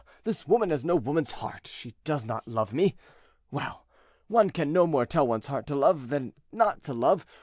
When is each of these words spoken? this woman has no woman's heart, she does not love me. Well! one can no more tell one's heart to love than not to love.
this 0.23 0.47
woman 0.47 0.71
has 0.71 0.83
no 0.83 0.95
woman's 0.95 1.33
heart, 1.33 1.67
she 1.71 1.93
does 2.03 2.25
not 2.25 2.47
love 2.47 2.73
me. 2.73 2.95
Well! 3.51 3.85
one 4.27 4.49
can 4.49 4.73
no 4.73 4.87
more 4.87 5.05
tell 5.05 5.27
one's 5.27 5.45
heart 5.45 5.67
to 5.67 5.75
love 5.75 6.09
than 6.09 6.33
not 6.51 6.81
to 6.85 6.91
love. 6.95 7.23